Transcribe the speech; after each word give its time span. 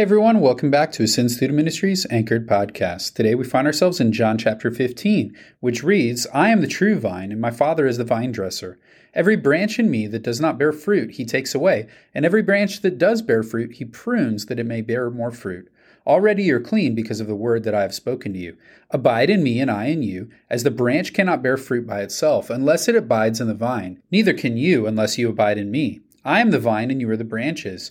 Hey 0.00 0.04
everyone, 0.04 0.40
welcome 0.40 0.70
back 0.70 0.92
to 0.92 1.02
Ascend 1.02 1.30
Student 1.30 1.58
Ministries 1.58 2.06
Anchored 2.08 2.48
Podcast. 2.48 3.12
Today 3.12 3.34
we 3.34 3.44
find 3.44 3.66
ourselves 3.66 4.00
in 4.00 4.12
John 4.12 4.38
chapter 4.38 4.70
15, 4.70 5.36
which 5.60 5.84
reads, 5.84 6.26
I 6.32 6.48
am 6.48 6.62
the 6.62 6.66
true 6.66 6.98
vine, 6.98 7.30
and 7.30 7.38
my 7.38 7.50
Father 7.50 7.86
is 7.86 7.98
the 7.98 8.04
vine 8.04 8.32
dresser. 8.32 8.78
Every 9.12 9.36
branch 9.36 9.78
in 9.78 9.90
me 9.90 10.06
that 10.06 10.22
does 10.22 10.40
not 10.40 10.56
bear 10.56 10.72
fruit, 10.72 11.10
he 11.16 11.26
takes 11.26 11.54
away, 11.54 11.86
and 12.14 12.24
every 12.24 12.40
branch 12.40 12.80
that 12.80 12.96
does 12.96 13.20
bear 13.20 13.42
fruit, 13.42 13.72
he 13.72 13.84
prunes 13.84 14.46
that 14.46 14.58
it 14.58 14.64
may 14.64 14.80
bear 14.80 15.10
more 15.10 15.30
fruit. 15.30 15.70
Already 16.06 16.44
you're 16.44 16.60
clean 16.60 16.94
because 16.94 17.20
of 17.20 17.26
the 17.26 17.34
word 17.34 17.62
that 17.64 17.74
I 17.74 17.82
have 17.82 17.94
spoken 17.94 18.32
to 18.32 18.38
you. 18.38 18.56
Abide 18.90 19.28
in 19.28 19.42
me, 19.42 19.60
and 19.60 19.70
I 19.70 19.88
in 19.88 20.02
you, 20.02 20.30
as 20.48 20.62
the 20.62 20.70
branch 20.70 21.12
cannot 21.12 21.42
bear 21.42 21.58
fruit 21.58 21.86
by 21.86 22.00
itself, 22.00 22.48
unless 22.48 22.88
it 22.88 22.96
abides 22.96 23.38
in 23.38 23.48
the 23.48 23.54
vine. 23.54 24.02
Neither 24.10 24.32
can 24.32 24.56
you, 24.56 24.86
unless 24.86 25.18
you 25.18 25.28
abide 25.28 25.58
in 25.58 25.70
me. 25.70 26.00
I 26.24 26.40
am 26.40 26.52
the 26.52 26.58
vine, 26.58 26.90
and 26.90 27.02
you 27.02 27.10
are 27.10 27.18
the 27.18 27.24
branches. 27.24 27.90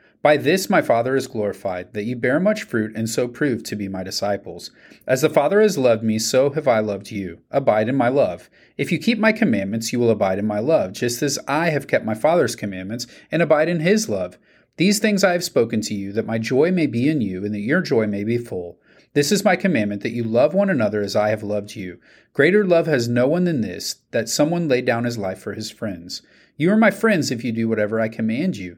By 0.21 0.37
this 0.37 0.69
my 0.69 0.83
Father 0.83 1.15
is 1.15 1.25
glorified, 1.25 1.93
that 1.93 2.03
you 2.03 2.15
bear 2.15 2.39
much 2.39 2.61
fruit 2.61 2.95
and 2.95 3.09
so 3.09 3.27
prove 3.27 3.63
to 3.63 3.75
be 3.75 3.87
my 3.87 4.03
disciples. 4.03 4.69
As 5.07 5.21
the 5.21 5.31
Father 5.31 5.61
has 5.61 5.79
loved 5.79 6.03
me, 6.03 6.19
so 6.19 6.51
have 6.51 6.67
I 6.67 6.79
loved 6.79 7.09
you. 7.09 7.39
Abide 7.49 7.89
in 7.89 7.95
my 7.95 8.07
love. 8.07 8.47
If 8.77 8.91
you 8.91 8.99
keep 8.99 9.17
my 9.17 9.31
commandments, 9.31 9.91
you 9.91 9.99
will 9.99 10.11
abide 10.11 10.37
in 10.37 10.45
my 10.45 10.59
love, 10.59 10.93
just 10.93 11.23
as 11.23 11.39
I 11.47 11.71
have 11.71 11.87
kept 11.87 12.05
my 12.05 12.13
Father's 12.13 12.55
commandments 12.55 13.07
and 13.31 13.41
abide 13.41 13.67
in 13.67 13.79
his 13.79 14.09
love. 14.09 14.37
These 14.77 14.99
things 14.99 15.23
I 15.23 15.31
have 15.31 15.43
spoken 15.43 15.81
to 15.81 15.95
you, 15.95 16.11
that 16.13 16.27
my 16.27 16.37
joy 16.37 16.71
may 16.71 16.85
be 16.85 17.09
in 17.09 17.21
you, 17.21 17.43
and 17.43 17.53
that 17.55 17.59
your 17.59 17.81
joy 17.81 18.05
may 18.05 18.23
be 18.23 18.37
full. 18.37 18.79
This 19.13 19.31
is 19.31 19.43
my 19.43 19.55
commandment, 19.55 20.03
that 20.03 20.13
you 20.13 20.23
love 20.23 20.53
one 20.53 20.69
another 20.69 21.01
as 21.01 21.15
I 21.15 21.29
have 21.29 21.41
loved 21.41 21.75
you. 21.75 21.99
Greater 22.33 22.63
love 22.63 22.85
has 22.85 23.07
no 23.07 23.27
one 23.27 23.45
than 23.45 23.61
this, 23.61 23.95
that 24.11 24.29
someone 24.29 24.67
lay 24.67 24.81
down 24.81 25.03
his 25.03 25.17
life 25.17 25.39
for 25.39 25.53
his 25.53 25.71
friends. 25.71 26.21
You 26.57 26.71
are 26.71 26.77
my 26.77 26.91
friends 26.91 27.31
if 27.31 27.43
you 27.43 27.51
do 27.51 27.67
whatever 27.67 27.99
I 27.99 28.07
command 28.07 28.57
you. 28.57 28.77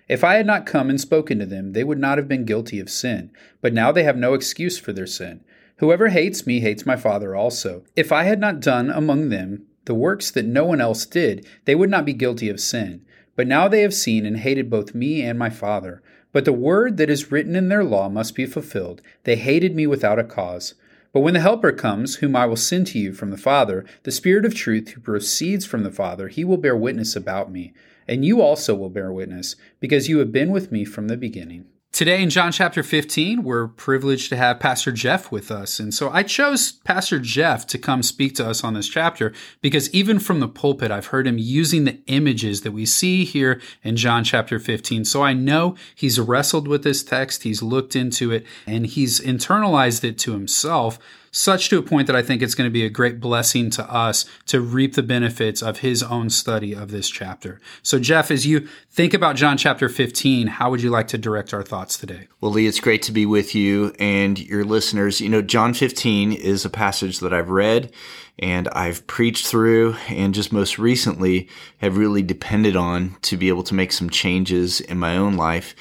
If 0.11 0.25
I 0.25 0.35
had 0.35 0.45
not 0.45 0.65
come 0.65 0.89
and 0.89 0.99
spoken 0.99 1.39
to 1.39 1.45
them, 1.45 1.71
they 1.71 1.85
would 1.85 1.97
not 1.97 2.17
have 2.17 2.27
been 2.27 2.43
guilty 2.43 2.81
of 2.81 2.89
sin. 2.89 3.31
But 3.61 3.71
now 3.71 3.93
they 3.93 4.03
have 4.03 4.17
no 4.17 4.33
excuse 4.33 4.77
for 4.77 4.91
their 4.91 5.07
sin. 5.07 5.39
Whoever 5.77 6.09
hates 6.09 6.45
me 6.45 6.59
hates 6.59 6.85
my 6.85 6.97
Father 6.97 7.33
also. 7.33 7.85
If 7.95 8.11
I 8.11 8.23
had 8.23 8.37
not 8.37 8.59
done 8.59 8.89
among 8.89 9.29
them 9.29 9.67
the 9.85 9.95
works 9.95 10.29
that 10.31 10.43
no 10.43 10.65
one 10.65 10.81
else 10.81 11.05
did, 11.05 11.47
they 11.63 11.75
would 11.75 11.89
not 11.89 12.03
be 12.03 12.11
guilty 12.11 12.49
of 12.49 12.59
sin. 12.59 13.05
But 13.37 13.47
now 13.47 13.69
they 13.69 13.83
have 13.83 13.93
seen 13.93 14.25
and 14.25 14.35
hated 14.35 14.69
both 14.69 14.93
me 14.93 15.21
and 15.21 15.39
my 15.39 15.49
Father. 15.49 16.03
But 16.33 16.43
the 16.43 16.51
word 16.51 16.97
that 16.97 17.09
is 17.09 17.31
written 17.31 17.55
in 17.55 17.69
their 17.69 17.85
law 17.85 18.09
must 18.09 18.35
be 18.35 18.45
fulfilled. 18.45 19.01
They 19.23 19.37
hated 19.37 19.77
me 19.77 19.87
without 19.87 20.19
a 20.19 20.25
cause. 20.25 20.73
But 21.13 21.21
when 21.21 21.35
the 21.35 21.39
Helper 21.39 21.71
comes, 21.71 22.15
whom 22.15 22.35
I 22.35 22.45
will 22.47 22.57
send 22.57 22.87
to 22.87 22.99
you 22.99 23.13
from 23.13 23.31
the 23.31 23.37
Father, 23.37 23.85
the 24.03 24.11
Spirit 24.11 24.43
of 24.43 24.55
truth 24.55 24.89
who 24.89 24.99
proceeds 24.99 25.65
from 25.65 25.83
the 25.83 25.89
Father, 25.89 26.27
he 26.27 26.43
will 26.43 26.57
bear 26.57 26.75
witness 26.75 27.15
about 27.15 27.49
me 27.49 27.71
and 28.07 28.25
you 28.25 28.41
also 28.41 28.75
will 28.75 28.89
bear 28.89 29.11
witness, 29.11 29.55
because 29.79 30.09
you 30.09 30.19
have 30.19 30.31
been 30.31 30.51
with 30.51 30.71
me 30.71 30.85
from 30.85 31.07
the 31.07 31.17
beginning. 31.17 31.65
Today 31.91 32.23
in 32.23 32.29
John 32.29 32.53
chapter 32.53 32.83
15, 32.83 33.43
we're 33.43 33.67
privileged 33.67 34.29
to 34.29 34.37
have 34.37 34.61
Pastor 34.61 34.93
Jeff 34.93 35.29
with 35.29 35.51
us. 35.51 35.77
And 35.77 35.93
so 35.93 36.09
I 36.09 36.23
chose 36.23 36.71
Pastor 36.71 37.19
Jeff 37.19 37.67
to 37.67 37.77
come 37.77 38.01
speak 38.01 38.33
to 38.35 38.47
us 38.47 38.63
on 38.63 38.75
this 38.75 38.87
chapter 38.87 39.33
because 39.61 39.93
even 39.93 40.17
from 40.17 40.39
the 40.39 40.47
pulpit, 40.47 40.89
I've 40.89 41.07
heard 41.07 41.27
him 41.27 41.37
using 41.37 41.83
the 41.83 41.99
images 42.07 42.61
that 42.61 42.71
we 42.71 42.85
see 42.85 43.25
here 43.25 43.59
in 43.83 43.97
John 43.97 44.23
chapter 44.23 44.57
15. 44.57 45.03
So 45.03 45.21
I 45.21 45.33
know 45.33 45.75
he's 45.93 46.17
wrestled 46.17 46.65
with 46.65 46.83
this 46.83 47.03
text, 47.03 47.43
he's 47.43 47.61
looked 47.61 47.93
into 47.93 48.31
it, 48.31 48.45
and 48.65 48.85
he's 48.85 49.19
internalized 49.19 50.05
it 50.05 50.17
to 50.19 50.31
himself 50.31 50.97
such 51.31 51.69
to 51.69 51.79
a 51.79 51.81
point 51.81 52.07
that 52.07 52.15
I 52.15 52.21
think 52.21 52.41
it's 52.41 52.55
going 52.55 52.69
to 52.69 52.73
be 52.73 52.85
a 52.85 52.89
great 52.89 53.19
blessing 53.19 53.69
to 53.71 53.91
us 53.91 54.25
to 54.47 54.61
reap 54.61 54.95
the 54.95 55.03
benefits 55.03 55.61
of 55.61 55.79
his 55.79 56.03
own 56.03 56.29
study 56.29 56.73
of 56.73 56.91
this 56.91 57.09
chapter. 57.09 57.59
So, 57.81 57.99
Jeff, 57.99 58.29
as 58.29 58.45
you 58.45 58.67
think 58.89 59.13
about 59.13 59.37
John 59.37 59.57
chapter 59.57 59.87
15, 59.87 60.47
how 60.47 60.69
would 60.69 60.81
you 60.81 60.89
like 60.89 61.07
to 61.09 61.17
direct 61.17 61.53
our 61.53 61.63
thoughts 61.63 61.97
today? 61.97 62.27
Well, 62.41 62.51
Lee, 62.51 62.67
it's 62.67 62.79
great 62.79 63.01
to 63.03 63.11
be 63.11 63.25
with 63.25 63.55
you 63.55 63.93
and 63.97 64.37
your 64.37 64.65
listeners. 64.65 65.21
You 65.21 65.29
know, 65.29 65.41
John 65.41 65.73
15 65.73 66.33
is 66.33 66.65
a 66.65 66.69
passage 66.69 67.19
that 67.19 67.33
I've 67.33 67.49
read 67.49 67.91
and 68.39 68.67
I've 68.69 69.05
preached 69.07 69.47
through 69.47 69.95
and 70.09 70.33
just 70.33 70.51
most 70.51 70.77
recently 70.77 71.47
have 71.77 71.97
really 71.97 72.23
depended 72.23 72.75
on 72.75 73.15
to 73.23 73.37
be 73.37 73.49
able 73.49 73.63
to 73.63 73.73
make 73.73 73.91
some 73.91 74.09
changes 74.09 74.81
in 74.81 74.97
my 74.97 75.15
own 75.15 75.37
life 75.37 75.75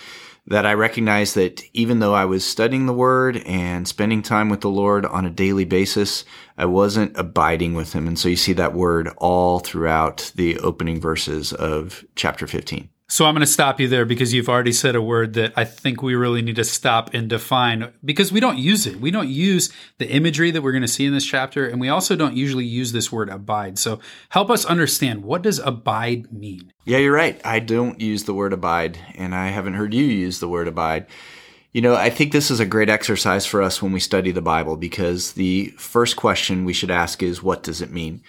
that 0.51 0.67
I 0.67 0.75
recognized 0.75 1.37
that 1.37 1.63
even 1.73 2.01
though 2.01 2.13
I 2.13 2.25
was 2.25 2.45
studying 2.45 2.87
the 2.87 2.93
Word 2.93 3.37
and 3.47 3.87
spending 3.87 4.21
time 4.21 4.49
with 4.49 4.61
the 4.61 4.69
Lord 4.69 5.07
on 5.07 5.25
a 5.25 5.31
daily 5.31 5.65
basis, 5.65 6.25
I 6.59 6.65
wasn't 6.65 7.17
abiding 7.17 7.75
with 7.75 7.93
Him. 7.93 8.09
And 8.09 8.19
so 8.19 8.29
you 8.29 8.37
see 8.37 8.53
that 8.55 8.75
word 8.75 9.09
all 9.17 9.61
throughout 9.61 10.33
the 10.35 10.59
opening 10.59 11.01
verses 11.01 11.53
of 11.53 12.05
chapter 12.17 12.49
15. 12.49 12.89
So 13.11 13.27
I'm 13.27 13.35
going 13.35 13.41
to 13.41 13.47
stop 13.47 13.81
you 13.81 13.89
there 13.89 14.05
because 14.05 14.33
you've 14.33 14.49
already 14.49 14.71
said 14.71 14.95
a 14.95 15.03
word 15.03 15.35
that 15.35 15.53
I 15.57 15.65
think 15.65 16.01
we 16.01 16.15
really 16.15 16.43
need 16.43 16.55
to 16.55 16.65
stop 16.65 17.13
and 17.13 17.29
define 17.29 17.93
because 18.05 18.31
we 18.31 18.39
don't 18.39 18.57
use 18.57 18.87
it. 18.87 19.01
We 19.01 19.11
don't 19.11 19.29
use 19.29 19.69
the 19.99 20.09
imagery 20.09 20.53
that 20.53 20.63
we're 20.63 20.71
going 20.71 20.83
to 20.83 20.89
see 20.89 21.07
in 21.07 21.13
this 21.13 21.27
chapter 21.27 21.67
and 21.67 21.81
we 21.81 21.89
also 21.89 22.15
don't 22.15 22.37
usually 22.37 22.65
use 22.65 22.93
this 22.93 23.11
word 23.11 23.29
abide. 23.29 23.81
So 23.81 23.99
help 24.29 24.49
us 24.49 24.65
understand 24.65 25.25
what 25.25 25.43
does 25.43 25.59
abide 25.59 26.33
mean? 26.33 26.73
Yeah, 26.85 26.99
you're 26.99 27.13
right. 27.13 27.41
I 27.45 27.59
don't 27.59 28.01
use 28.01 28.25
the 28.25 28.35
word 28.35 28.53
abide 28.53 28.97
and 29.17 29.35
I 29.35 29.49
haven't 29.49 29.75
heard 29.75 29.93
you 29.93 30.05
use 30.05 30.39
the 30.39 30.49
word 30.49 30.69
abide. 30.69 31.07
You 31.73 31.83
know, 31.83 31.97
I 31.97 32.11
think 32.11 32.31
this 32.31 32.49
is 32.49 32.61
a 32.61 32.65
great 32.65 32.89
exercise 32.89 33.45
for 33.45 33.61
us 33.61 33.83
when 33.83 33.91
we 33.91 33.99
study 33.99 34.31
the 34.31 34.41
Bible 34.41 34.77
because 34.77 35.33
the 35.33 35.75
first 35.79 36.15
question 36.15 36.65
we 36.65 36.73
should 36.73 36.93
ask 36.93 37.25
is 37.25 37.43
what 37.43 37.65
does 37.65 37.83
it 37.83 37.91
mean? 37.91 38.23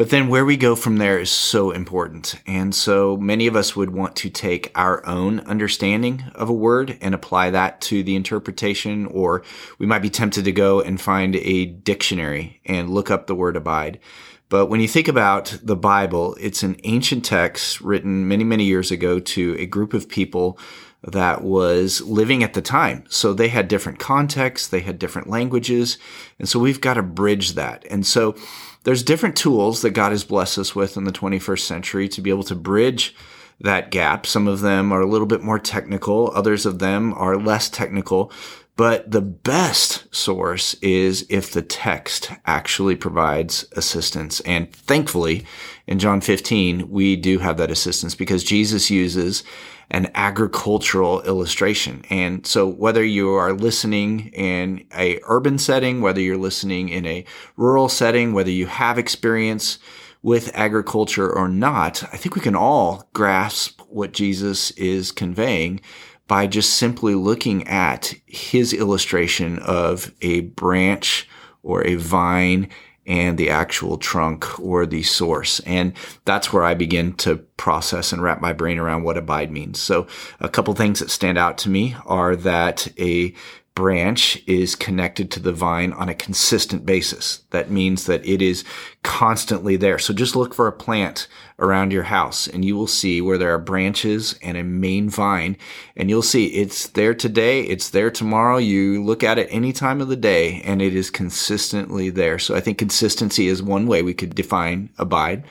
But 0.00 0.08
then 0.08 0.28
where 0.28 0.46
we 0.46 0.56
go 0.56 0.76
from 0.76 0.96
there 0.96 1.18
is 1.18 1.28
so 1.28 1.72
important. 1.72 2.36
And 2.46 2.74
so 2.74 3.18
many 3.18 3.46
of 3.46 3.54
us 3.54 3.76
would 3.76 3.90
want 3.90 4.16
to 4.16 4.30
take 4.30 4.72
our 4.74 5.06
own 5.06 5.40
understanding 5.40 6.24
of 6.34 6.48
a 6.48 6.54
word 6.54 6.96
and 7.02 7.14
apply 7.14 7.50
that 7.50 7.82
to 7.82 8.02
the 8.02 8.16
interpretation, 8.16 9.04
or 9.04 9.42
we 9.78 9.84
might 9.84 10.00
be 10.00 10.08
tempted 10.08 10.46
to 10.46 10.52
go 10.52 10.80
and 10.80 10.98
find 10.98 11.36
a 11.36 11.66
dictionary 11.66 12.62
and 12.64 12.88
look 12.88 13.10
up 13.10 13.26
the 13.26 13.34
word 13.34 13.56
abide. 13.56 14.00
But 14.48 14.68
when 14.68 14.80
you 14.80 14.88
think 14.88 15.06
about 15.06 15.58
the 15.62 15.76
Bible, 15.76 16.34
it's 16.40 16.62
an 16.62 16.80
ancient 16.84 17.26
text 17.26 17.82
written 17.82 18.26
many, 18.26 18.42
many 18.42 18.64
years 18.64 18.90
ago 18.90 19.20
to 19.20 19.54
a 19.58 19.66
group 19.66 19.92
of 19.92 20.08
people 20.08 20.58
that 21.02 21.42
was 21.42 22.02
living 22.02 22.42
at 22.42 22.54
the 22.54 22.62
time. 22.62 23.04
So 23.08 23.32
they 23.32 23.48
had 23.48 23.68
different 23.68 23.98
contexts, 23.98 24.68
they 24.68 24.80
had 24.80 24.98
different 24.98 25.28
languages. 25.28 25.98
And 26.38 26.48
so 26.48 26.58
we've 26.58 26.80
got 26.80 26.94
to 26.94 27.02
bridge 27.02 27.54
that. 27.54 27.84
And 27.90 28.06
so 28.06 28.36
there's 28.84 29.02
different 29.02 29.36
tools 29.36 29.82
that 29.82 29.90
God 29.90 30.12
has 30.12 30.24
blessed 30.24 30.58
us 30.58 30.74
with 30.74 30.96
in 30.96 31.04
the 31.04 31.12
21st 31.12 31.60
century 31.60 32.08
to 32.08 32.20
be 32.20 32.30
able 32.30 32.44
to 32.44 32.54
bridge 32.54 33.14
that 33.60 33.90
gap. 33.90 34.26
Some 34.26 34.48
of 34.48 34.60
them 34.60 34.90
are 34.92 35.02
a 35.02 35.08
little 35.08 35.26
bit 35.26 35.42
more 35.42 35.58
technical. 35.58 36.32
Others 36.34 36.64
of 36.64 36.78
them 36.78 37.12
are 37.14 37.36
less 37.36 37.68
technical. 37.68 38.32
But 38.80 39.10
the 39.10 39.20
best 39.20 40.06
source 40.10 40.72
is 40.80 41.26
if 41.28 41.52
the 41.52 41.60
text 41.60 42.30
actually 42.46 42.96
provides 42.96 43.66
assistance. 43.72 44.40
And 44.46 44.72
thankfully, 44.72 45.44
in 45.86 45.98
John 45.98 46.22
15, 46.22 46.88
we 46.88 47.14
do 47.14 47.40
have 47.40 47.58
that 47.58 47.70
assistance 47.70 48.14
because 48.14 48.42
Jesus 48.42 48.90
uses 48.90 49.44
an 49.90 50.10
agricultural 50.14 51.20
illustration. 51.24 52.06
And 52.08 52.46
so 52.46 52.66
whether 52.66 53.04
you 53.04 53.28
are 53.34 53.52
listening 53.52 54.28
in 54.28 54.86
a 54.96 55.20
urban 55.24 55.58
setting, 55.58 56.00
whether 56.00 56.22
you're 56.22 56.38
listening 56.38 56.88
in 56.88 57.04
a 57.04 57.26
rural 57.58 57.90
setting, 57.90 58.32
whether 58.32 58.50
you 58.50 58.64
have 58.64 58.96
experience 58.96 59.78
with 60.22 60.50
agriculture 60.54 61.30
or 61.30 61.48
not, 61.48 62.02
I 62.14 62.16
think 62.16 62.34
we 62.34 62.40
can 62.40 62.56
all 62.56 63.10
grasp 63.12 63.82
what 63.88 64.12
Jesus 64.12 64.70
is 64.70 65.12
conveying 65.12 65.82
by 66.30 66.46
just 66.46 66.76
simply 66.76 67.16
looking 67.16 67.66
at 67.66 68.14
his 68.24 68.72
illustration 68.72 69.58
of 69.58 70.14
a 70.22 70.42
branch 70.42 71.28
or 71.64 71.84
a 71.84 71.96
vine 71.96 72.68
and 73.04 73.36
the 73.36 73.50
actual 73.50 73.98
trunk 73.98 74.60
or 74.60 74.86
the 74.86 75.02
source. 75.02 75.58
And 75.66 75.92
that's 76.26 76.52
where 76.52 76.62
I 76.62 76.74
begin 76.74 77.14
to 77.14 77.38
process 77.56 78.12
and 78.12 78.22
wrap 78.22 78.40
my 78.40 78.52
brain 78.52 78.78
around 78.78 79.02
what 79.02 79.18
abide 79.18 79.50
means. 79.50 79.80
So 79.80 80.06
a 80.38 80.48
couple 80.48 80.72
things 80.74 81.00
that 81.00 81.10
stand 81.10 81.36
out 81.36 81.58
to 81.58 81.68
me 81.68 81.96
are 82.06 82.36
that 82.36 82.86
a 82.96 83.34
branch 83.74 84.42
is 84.46 84.74
connected 84.74 85.30
to 85.30 85.40
the 85.40 85.52
vine 85.52 85.92
on 85.92 86.08
a 86.08 86.14
consistent 86.14 86.84
basis. 86.84 87.44
That 87.50 87.70
means 87.70 88.06
that 88.06 88.24
it 88.26 88.42
is 88.42 88.64
constantly 89.02 89.76
there. 89.76 89.98
So 89.98 90.12
just 90.12 90.36
look 90.36 90.54
for 90.54 90.66
a 90.66 90.72
plant 90.72 91.28
around 91.58 91.92
your 91.92 92.02
house 92.04 92.46
and 92.46 92.64
you 92.64 92.76
will 92.76 92.86
see 92.86 93.20
where 93.20 93.38
there 93.38 93.54
are 93.54 93.58
branches 93.58 94.38
and 94.42 94.56
a 94.56 94.64
main 94.64 95.08
vine 95.08 95.56
and 95.96 96.10
you'll 96.10 96.22
see 96.22 96.46
it's 96.46 96.88
there 96.88 97.14
today. 97.14 97.62
It's 97.62 97.90
there 97.90 98.10
tomorrow. 98.10 98.56
You 98.58 99.02
look 99.02 99.22
at 99.22 99.38
it 99.38 99.48
any 99.50 99.72
time 99.72 100.00
of 100.00 100.08
the 100.08 100.16
day 100.16 100.62
and 100.64 100.82
it 100.82 100.94
is 100.94 101.10
consistently 101.10 102.10
there. 102.10 102.38
So 102.38 102.54
I 102.54 102.60
think 102.60 102.78
consistency 102.78 103.46
is 103.48 103.62
one 103.62 103.86
way 103.86 104.02
we 104.02 104.14
could 104.14 104.34
define 104.34 104.90
abide. 104.98 105.44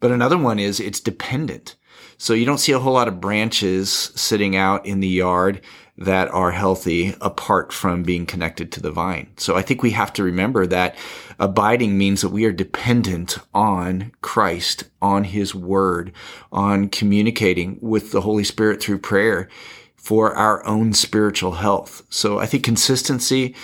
But 0.00 0.12
another 0.12 0.38
one 0.38 0.58
is 0.58 0.80
it's 0.80 1.00
dependent. 1.00 1.76
So 2.18 2.34
you 2.34 2.46
don't 2.46 2.58
see 2.58 2.72
a 2.72 2.78
whole 2.78 2.92
lot 2.92 3.08
of 3.08 3.20
branches 3.20 3.90
sitting 3.90 4.54
out 4.54 4.86
in 4.86 5.00
the 5.00 5.08
yard 5.08 5.60
that 5.96 6.28
are 6.28 6.50
healthy 6.50 7.14
apart 7.20 7.72
from 7.72 8.02
being 8.02 8.26
connected 8.26 8.72
to 8.72 8.80
the 8.80 8.90
vine. 8.90 9.30
So 9.36 9.56
I 9.56 9.62
think 9.62 9.82
we 9.82 9.92
have 9.92 10.12
to 10.14 10.24
remember 10.24 10.66
that 10.66 10.96
abiding 11.38 11.96
means 11.96 12.20
that 12.20 12.30
we 12.30 12.44
are 12.44 12.52
dependent 12.52 13.38
on 13.54 14.12
Christ, 14.20 14.84
on 15.00 15.24
his 15.24 15.54
word, 15.54 16.12
on 16.50 16.88
communicating 16.88 17.78
with 17.80 18.10
the 18.10 18.22
Holy 18.22 18.44
Spirit 18.44 18.82
through 18.82 18.98
prayer 18.98 19.48
for 19.94 20.34
our 20.34 20.66
own 20.66 20.92
spiritual 20.92 21.52
health. 21.52 22.02
So 22.10 22.38
I 22.38 22.46
think 22.46 22.64
consistency, 22.64 23.54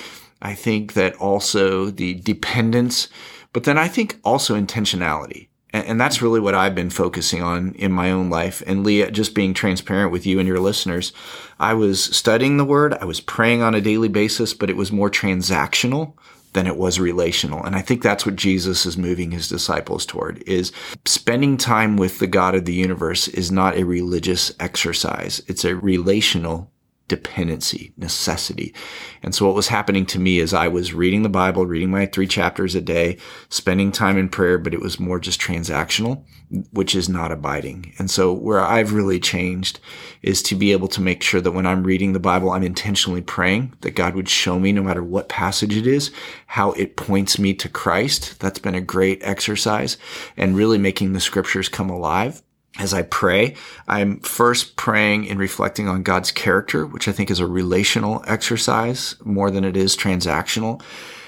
I 0.40 0.54
think 0.54 0.94
that 0.94 1.14
also 1.16 1.90
the 1.90 2.14
dependence, 2.14 3.08
but 3.52 3.64
then 3.64 3.76
I 3.76 3.88
think 3.88 4.18
also 4.24 4.58
intentionality. 4.58 5.49
And 5.72 6.00
that's 6.00 6.20
really 6.20 6.40
what 6.40 6.54
I've 6.54 6.74
been 6.74 6.90
focusing 6.90 7.42
on 7.42 7.74
in 7.74 7.92
my 7.92 8.10
own 8.10 8.28
life. 8.28 8.62
And 8.66 8.84
Leah, 8.84 9.10
just 9.10 9.34
being 9.34 9.54
transparent 9.54 10.10
with 10.10 10.26
you 10.26 10.38
and 10.38 10.48
your 10.48 10.58
listeners, 10.58 11.12
I 11.60 11.74
was 11.74 12.02
studying 12.02 12.56
the 12.56 12.64
word, 12.64 12.94
I 12.94 13.04
was 13.04 13.20
praying 13.20 13.62
on 13.62 13.74
a 13.74 13.80
daily 13.80 14.08
basis, 14.08 14.52
but 14.52 14.70
it 14.70 14.76
was 14.76 14.90
more 14.90 15.10
transactional 15.10 16.14
than 16.52 16.66
it 16.66 16.76
was 16.76 16.98
relational. 16.98 17.62
And 17.62 17.76
I 17.76 17.82
think 17.82 18.02
that's 18.02 18.26
what 18.26 18.34
Jesus 18.34 18.84
is 18.84 18.98
moving 18.98 19.30
his 19.30 19.48
disciples 19.48 20.04
toward 20.04 20.42
is 20.48 20.72
spending 21.04 21.56
time 21.56 21.96
with 21.96 22.18
the 22.18 22.26
God 22.26 22.56
of 22.56 22.64
the 22.64 22.74
universe 22.74 23.28
is 23.28 23.52
not 23.52 23.76
a 23.76 23.84
religious 23.84 24.52
exercise. 24.58 25.40
It's 25.46 25.64
a 25.64 25.76
relational 25.76 26.70
dependency, 27.10 27.92
necessity. 27.96 28.72
And 29.20 29.34
so 29.34 29.44
what 29.44 29.56
was 29.56 29.66
happening 29.66 30.06
to 30.06 30.20
me 30.20 30.38
is 30.38 30.54
I 30.54 30.68
was 30.68 30.94
reading 30.94 31.24
the 31.24 31.28
Bible, 31.28 31.66
reading 31.66 31.90
my 31.90 32.06
three 32.06 32.28
chapters 32.28 32.76
a 32.76 32.80
day, 32.80 33.16
spending 33.48 33.90
time 33.90 34.16
in 34.16 34.28
prayer, 34.28 34.58
but 34.58 34.72
it 34.72 34.80
was 34.80 35.00
more 35.00 35.18
just 35.18 35.40
transactional, 35.40 36.24
which 36.70 36.94
is 36.94 37.08
not 37.08 37.32
abiding. 37.32 37.92
And 37.98 38.08
so 38.08 38.32
where 38.32 38.60
I've 38.60 38.92
really 38.92 39.18
changed 39.18 39.80
is 40.22 40.40
to 40.44 40.54
be 40.54 40.70
able 40.70 40.86
to 40.86 41.00
make 41.00 41.24
sure 41.24 41.40
that 41.40 41.50
when 41.50 41.66
I'm 41.66 41.82
reading 41.82 42.12
the 42.12 42.20
Bible, 42.20 42.52
I'm 42.52 42.62
intentionally 42.62 43.22
praying 43.22 43.74
that 43.80 43.96
God 43.96 44.14
would 44.14 44.28
show 44.28 44.60
me 44.60 44.70
no 44.70 44.84
matter 44.84 45.02
what 45.02 45.28
passage 45.28 45.76
it 45.76 45.88
is, 45.88 46.12
how 46.46 46.70
it 46.72 46.96
points 46.96 47.40
me 47.40 47.54
to 47.54 47.68
Christ. 47.68 48.38
That's 48.38 48.60
been 48.60 48.76
a 48.76 48.80
great 48.80 49.18
exercise 49.24 49.98
and 50.36 50.56
really 50.56 50.78
making 50.78 51.12
the 51.12 51.20
scriptures 51.20 51.68
come 51.68 51.90
alive 51.90 52.40
as 52.78 52.94
I 52.94 53.02
pray, 53.02 53.56
I'm 53.88 54.20
first 54.20 54.76
praying 54.76 55.28
and 55.28 55.38
reflecting 55.38 55.88
on 55.88 56.02
God's 56.02 56.30
character, 56.30 56.86
which 56.86 57.08
I 57.08 57.12
think 57.12 57.30
is 57.30 57.40
a 57.40 57.46
relational 57.46 58.22
exercise 58.26 59.16
more 59.24 59.50
than 59.50 59.64
it 59.64 59.76
is 59.76 59.96
transactional. 59.96 60.82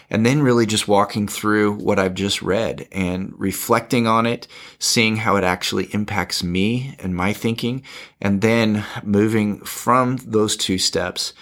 And 0.09 0.27
then 0.27 0.43
really 0.43 0.67
just 0.67 0.89
walking 0.89 1.27
through 1.27 1.73
what 1.73 1.99
I've 1.99 2.15
just 2.15 2.43
read 2.43 2.87
and 2.93 3.33
reflecting 3.39 4.07
on 4.07 4.27
it, 4.27 4.47
seeing 4.79 5.17
how 5.17 5.37
it 5.37 5.45
actually 5.45 5.85
impacts 5.95 6.45
me 6.45 6.95
and 6.99 7.17
my 7.17 7.33
thinking, 7.33 7.83
and 8.21 8.43
then 8.43 8.85
moving 9.03 9.61
from 9.61 10.19
those 10.19 10.55
two 10.55 10.77
steps 10.77 11.33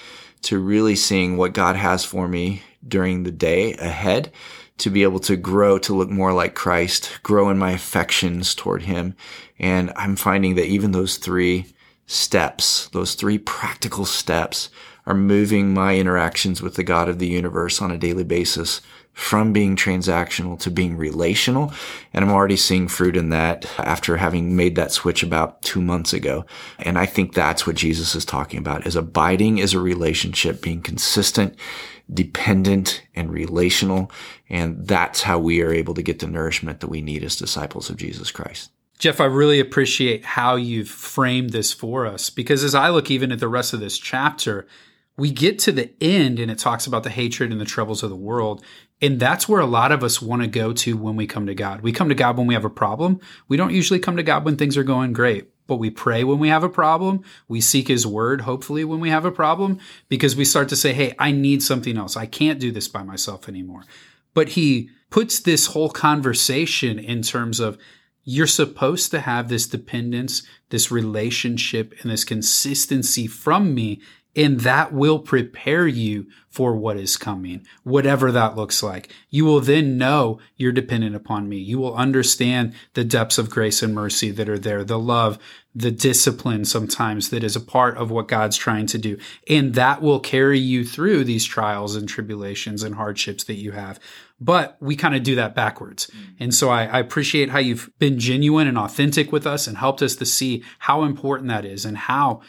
to 0.42 0.58
really 0.60 0.94
seeing 0.94 1.36
what 1.36 1.52
God 1.52 1.74
has 1.74 2.04
for 2.04 2.28
me 2.28 2.62
during 2.86 3.24
the 3.24 3.32
day 3.32 3.74
ahead 3.74 4.32
to 4.80 4.90
be 4.90 5.02
able 5.02 5.20
to 5.20 5.36
grow 5.36 5.78
to 5.78 5.94
look 5.94 6.10
more 6.10 6.32
like 6.32 6.54
Christ, 6.54 7.20
grow 7.22 7.48
in 7.50 7.58
my 7.58 7.72
affections 7.72 8.54
toward 8.54 8.82
him. 8.82 9.14
And 9.58 9.92
I'm 9.96 10.16
finding 10.16 10.54
that 10.56 10.66
even 10.66 10.92
those 10.92 11.16
three 11.16 11.66
steps, 12.06 12.88
those 12.88 13.14
three 13.14 13.38
practical 13.38 14.04
steps 14.04 14.70
are 15.06 15.14
moving 15.14 15.72
my 15.72 15.96
interactions 15.96 16.60
with 16.62 16.74
the 16.74 16.82
God 16.82 17.08
of 17.08 17.18
the 17.18 17.28
universe 17.28 17.80
on 17.80 17.90
a 17.90 17.98
daily 17.98 18.24
basis 18.24 18.80
from 19.12 19.52
being 19.52 19.76
transactional 19.76 20.58
to 20.60 20.70
being 20.70 20.96
relational. 20.96 21.72
And 22.12 22.24
I'm 22.24 22.30
already 22.30 22.56
seeing 22.56 22.88
fruit 22.88 23.16
in 23.16 23.30
that 23.30 23.66
after 23.78 24.16
having 24.16 24.56
made 24.56 24.76
that 24.76 24.92
switch 24.92 25.22
about 25.22 25.62
two 25.62 25.82
months 25.82 26.12
ago. 26.12 26.46
And 26.78 26.98
I 26.98 27.06
think 27.06 27.34
that's 27.34 27.66
what 27.66 27.76
Jesus 27.76 28.14
is 28.14 28.24
talking 28.24 28.58
about 28.58 28.86
is 28.86 28.96
abiding 28.96 29.58
is 29.58 29.74
a 29.74 29.80
relationship, 29.80 30.62
being 30.62 30.80
consistent, 30.80 31.56
dependent 32.12 33.02
and 33.14 33.32
relational. 33.32 34.10
And 34.48 34.86
that's 34.86 35.22
how 35.22 35.38
we 35.38 35.62
are 35.62 35.72
able 35.72 35.94
to 35.94 36.02
get 36.02 36.18
the 36.18 36.26
nourishment 36.26 36.80
that 36.80 36.88
we 36.88 37.00
need 37.00 37.22
as 37.22 37.36
disciples 37.36 37.90
of 37.90 37.96
Jesus 37.96 38.30
Christ. 38.30 38.70
Jeff, 38.98 39.20
I 39.20 39.24
really 39.24 39.60
appreciate 39.60 40.24
how 40.24 40.56
you've 40.56 40.88
framed 40.88 41.50
this 41.50 41.72
for 41.72 42.06
us 42.06 42.28
because 42.28 42.62
as 42.62 42.74
I 42.74 42.90
look 42.90 43.10
even 43.10 43.32
at 43.32 43.40
the 43.40 43.48
rest 43.48 43.72
of 43.72 43.80
this 43.80 43.96
chapter, 43.96 44.66
we 45.16 45.30
get 45.30 45.58
to 45.60 45.72
the 45.72 45.90
end 46.02 46.38
and 46.38 46.50
it 46.50 46.58
talks 46.58 46.86
about 46.86 47.02
the 47.02 47.10
hatred 47.10 47.50
and 47.50 47.60
the 47.60 47.64
troubles 47.64 48.02
of 48.02 48.10
the 48.10 48.16
world. 48.16 48.62
And 49.02 49.18
that's 49.18 49.48
where 49.48 49.60
a 49.60 49.66
lot 49.66 49.92
of 49.92 50.04
us 50.04 50.20
want 50.20 50.42
to 50.42 50.48
go 50.48 50.72
to 50.74 50.96
when 50.96 51.16
we 51.16 51.26
come 51.26 51.46
to 51.46 51.54
God. 51.54 51.80
We 51.80 51.92
come 51.92 52.10
to 52.10 52.14
God 52.14 52.36
when 52.36 52.46
we 52.46 52.54
have 52.54 52.66
a 52.66 52.70
problem. 52.70 53.20
We 53.48 53.56
don't 53.56 53.72
usually 53.72 53.98
come 53.98 54.16
to 54.16 54.22
God 54.22 54.44
when 54.44 54.56
things 54.56 54.76
are 54.76 54.84
going 54.84 55.14
great, 55.14 55.48
but 55.66 55.76
we 55.76 55.88
pray 55.88 56.22
when 56.22 56.38
we 56.38 56.48
have 56.48 56.64
a 56.64 56.68
problem. 56.68 57.24
We 57.48 57.62
seek 57.62 57.88
his 57.88 58.06
word, 58.06 58.42
hopefully, 58.42 58.84
when 58.84 59.00
we 59.00 59.08
have 59.08 59.24
a 59.24 59.32
problem, 59.32 59.78
because 60.08 60.36
we 60.36 60.44
start 60.44 60.68
to 60.68 60.76
say, 60.76 60.92
Hey, 60.92 61.14
I 61.18 61.32
need 61.32 61.62
something 61.62 61.96
else. 61.96 62.16
I 62.16 62.26
can't 62.26 62.60
do 62.60 62.70
this 62.70 62.88
by 62.88 63.02
myself 63.02 63.48
anymore. 63.48 63.84
But 64.34 64.50
he 64.50 64.90
puts 65.08 65.40
this 65.40 65.66
whole 65.68 65.90
conversation 65.90 66.98
in 66.98 67.22
terms 67.22 67.58
of, 67.58 67.78
you're 68.22 68.46
supposed 68.46 69.10
to 69.10 69.20
have 69.20 69.48
this 69.48 69.66
dependence, 69.66 70.42
this 70.68 70.90
relationship, 70.90 71.94
and 72.00 72.10
this 72.10 72.22
consistency 72.22 73.26
from 73.26 73.74
me. 73.74 74.00
And 74.36 74.60
that 74.60 74.92
will 74.92 75.18
prepare 75.18 75.86
you 75.86 76.26
for 76.48 76.74
what 76.74 76.96
is 76.96 77.16
coming, 77.16 77.66
whatever 77.82 78.30
that 78.32 78.56
looks 78.56 78.82
like. 78.82 79.12
You 79.28 79.44
will 79.44 79.60
then 79.60 79.98
know 79.98 80.38
you're 80.56 80.72
dependent 80.72 81.16
upon 81.16 81.48
me. 81.48 81.56
You 81.58 81.78
will 81.78 81.94
understand 81.94 82.74
the 82.94 83.04
depths 83.04 83.38
of 83.38 83.50
grace 83.50 83.82
and 83.82 83.94
mercy 83.94 84.30
that 84.32 84.48
are 84.48 84.58
there, 84.58 84.84
the 84.84 84.98
love, 84.98 85.38
the 85.74 85.90
discipline 85.90 86.64
sometimes 86.64 87.30
that 87.30 87.44
is 87.44 87.56
a 87.56 87.60
part 87.60 87.96
of 87.96 88.10
what 88.10 88.28
God's 88.28 88.56
trying 88.56 88.86
to 88.86 88.98
do. 88.98 89.18
And 89.48 89.74
that 89.74 90.02
will 90.02 90.20
carry 90.20 90.58
you 90.58 90.84
through 90.84 91.24
these 91.24 91.44
trials 91.44 91.94
and 91.94 92.08
tribulations 92.08 92.82
and 92.82 92.96
hardships 92.96 93.44
that 93.44 93.54
you 93.54 93.72
have 93.72 94.00
but 94.40 94.76
we 94.80 94.96
kind 94.96 95.14
of 95.14 95.22
do 95.22 95.34
that 95.34 95.54
backwards. 95.54 96.06
Mm. 96.06 96.34
And 96.40 96.54
so 96.54 96.70
I, 96.70 96.84
I, 96.86 96.98
appreciate 96.98 97.50
how 97.50 97.58
you've 97.58 97.90
been 97.98 98.18
genuine 98.18 98.66
and 98.66 98.78
authentic 98.78 99.32
with 99.32 99.46
us 99.46 99.66
and 99.66 99.76
helped 99.76 100.00
us 100.00 100.16
to 100.16 100.24
see 100.24 100.64
how 100.78 101.02
important 101.02 101.48
that 101.48 101.64
is 101.64 101.84
and 101.84 101.96
how 101.96 102.40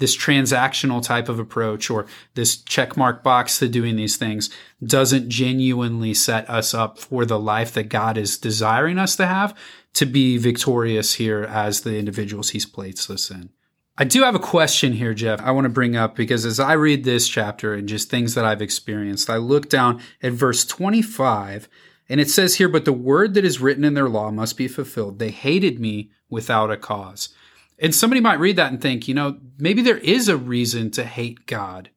this 0.00 0.16
transactional 0.16 1.02
type 1.02 1.28
of 1.28 1.38
approach 1.38 1.88
or 1.88 2.06
this 2.34 2.56
checkmark 2.56 3.22
box 3.22 3.58
to 3.60 3.68
doing 3.68 3.94
these 3.94 4.16
things 4.16 4.50
doesn't 4.84 5.28
genuinely 5.28 6.12
set 6.12 6.48
us 6.50 6.74
up 6.74 6.98
for 6.98 7.24
the 7.24 7.38
life 7.38 7.72
that 7.74 7.88
God 7.88 8.18
is 8.18 8.36
desiring 8.36 8.98
us 8.98 9.14
to 9.16 9.26
have 9.26 9.56
to 9.94 10.06
be 10.06 10.36
victorious 10.38 11.14
here 11.14 11.44
as 11.44 11.82
the 11.82 11.98
individuals 11.98 12.50
he's 12.50 12.66
placed 12.66 13.10
us 13.10 13.30
in. 13.30 13.50
I 13.96 14.04
do 14.04 14.22
have 14.22 14.34
a 14.34 14.40
question 14.40 14.94
here, 14.94 15.12
Jeff, 15.12 15.40
I 15.42 15.50
want 15.50 15.66
to 15.66 15.70
bring 15.70 15.94
up 15.94 16.16
because 16.16 16.46
as 16.46 16.58
I 16.58 16.72
read 16.72 17.04
this 17.04 17.28
chapter 17.28 17.74
and 17.74 17.86
just 17.88 18.08
things 18.08 18.34
that 18.34 18.46
I've 18.46 18.62
experienced, 18.62 19.28
I 19.28 19.36
look 19.36 19.68
down 19.68 20.00
at 20.22 20.32
verse 20.32 20.64
25 20.64 21.68
and 22.08 22.20
it 22.20 22.30
says 22.30 22.56
here, 22.56 22.68
But 22.68 22.86
the 22.86 22.92
word 22.92 23.34
that 23.34 23.44
is 23.44 23.60
written 23.60 23.84
in 23.84 23.94
their 23.94 24.08
law 24.08 24.30
must 24.30 24.56
be 24.56 24.68
fulfilled. 24.68 25.18
They 25.18 25.30
hated 25.30 25.78
me 25.78 26.10
without 26.30 26.70
a 26.70 26.76
cause. 26.76 27.28
And 27.80 27.94
somebody 27.94 28.20
might 28.20 28.38
read 28.38 28.56
that 28.56 28.70
and 28.70 28.80
think, 28.80 29.08
you 29.08 29.14
know, 29.14 29.38
maybe 29.58 29.82
there 29.82 29.98
is 29.98 30.28
a 30.28 30.36
reason 30.36 30.90
to 30.92 31.04
hate 31.04 31.46
God. 31.46 31.90